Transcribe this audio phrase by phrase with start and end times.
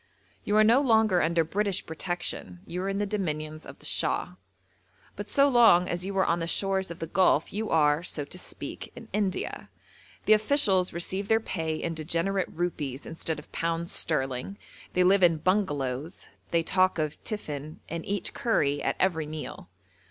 [0.43, 4.33] You are no longer under British protection, you are in the dominions of the Shah.
[5.15, 8.25] But so long as you are on the shores of the Gulf you are, so
[8.25, 9.69] to speak, in India.
[10.25, 14.57] The officials receive their pay in degenerate rupees instead of pounds sterling,
[14.93, 19.69] they live in 'bungalows,' they talk of 'tiffin,' and eat curry at every meal.